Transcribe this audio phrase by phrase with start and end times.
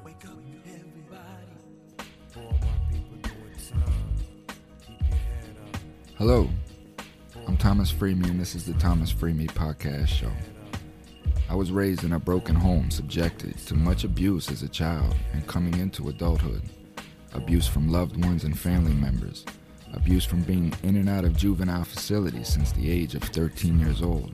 [0.00, 2.08] Wake up, everybody.
[2.28, 4.16] For all my people doing time.
[4.86, 5.80] Keep your head up.
[6.16, 6.48] Hello,
[7.46, 10.30] I'm Thomas Freemy, and this is the Thomas Freemy Podcast Show.
[11.50, 15.46] I was raised in a broken home, subjected to much abuse as a child and
[15.46, 16.62] coming into adulthood.
[17.34, 19.44] Abuse from loved ones and family members.
[19.92, 24.00] Abuse from being in and out of juvenile facilities since the age of 13 years
[24.00, 24.32] old.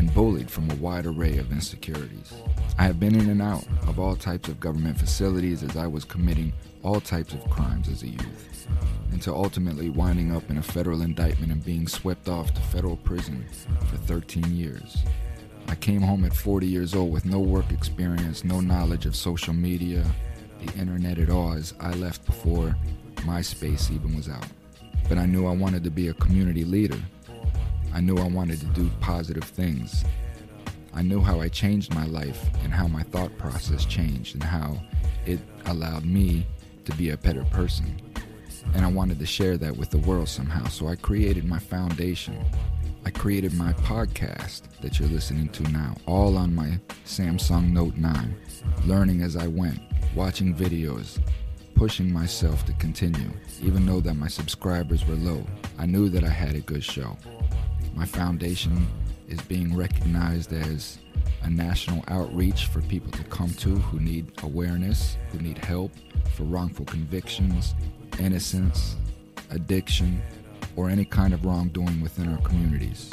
[0.00, 2.32] And bullied from a wide array of insecurities.
[2.78, 6.06] I have been in and out of all types of government facilities as I was
[6.06, 8.66] committing all types of crimes as a youth,
[9.12, 13.44] until ultimately winding up in a federal indictment and being swept off to federal prison
[13.90, 14.96] for 13 years.
[15.68, 19.52] I came home at 40 years old with no work experience, no knowledge of social
[19.52, 20.02] media,
[20.64, 22.74] the internet at all, as I left before
[23.16, 24.46] MySpace even was out.
[25.10, 26.98] But I knew I wanted to be a community leader.
[27.92, 30.04] I knew I wanted to do positive things.
[30.92, 34.80] I knew how I changed my life and how my thought process changed and how
[35.26, 36.46] it allowed me
[36.84, 38.00] to be a better person.
[38.74, 40.66] And I wanted to share that with the world somehow.
[40.66, 42.44] So I created my foundation.
[43.04, 48.36] I created my podcast that you're listening to now, all on my Samsung Note 9,
[48.84, 49.80] learning as I went,
[50.14, 51.18] watching videos,
[51.74, 53.30] pushing myself to continue,
[53.62, 55.46] even though that my subscribers were low.
[55.78, 57.16] I knew that I had a good show.
[57.94, 58.86] My foundation
[59.28, 60.98] is being recognized as
[61.42, 65.92] a national outreach for people to come to who need awareness, who need help
[66.34, 67.74] for wrongful convictions,
[68.18, 68.96] innocence,
[69.50, 70.22] addiction,
[70.76, 73.10] or any kind of wrongdoing within our communities.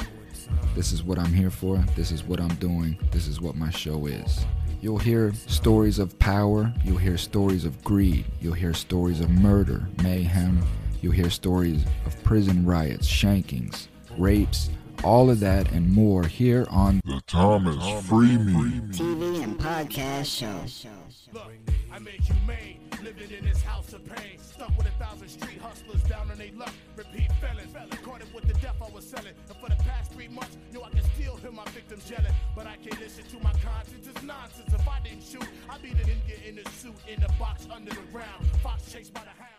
[0.74, 1.84] This is what I'm here for.
[1.96, 2.98] This is what I'm doing.
[3.10, 4.44] This is what my show is.
[4.80, 6.72] You'll hear stories of power.
[6.84, 8.24] You'll hear stories of greed.
[8.40, 10.62] You'll hear stories of murder, mayhem.
[11.02, 13.88] You'll hear stories of prison riots, shankings,
[14.18, 14.70] rapes,
[15.04, 18.96] all of that and more here on The Thomas Freemy.
[18.96, 20.90] TV and podcast show.
[21.32, 21.52] Look,
[21.92, 24.38] I made you made, living in this house of pain.
[24.38, 26.72] Stuck with a thousand street hustlers down on they luck.
[26.96, 27.68] Repeat felon,
[28.02, 29.34] caught it with the death I was selling.
[29.48, 32.34] And for the past three months, yo, I can still hear my victims yelling.
[32.56, 34.72] But I can't listen to my conscience, it's nonsense.
[34.72, 37.90] If I didn't shoot, I'd be the ninja in the suit, in the box under
[37.90, 38.46] the ground.
[38.62, 39.58] Fox chased by the hound.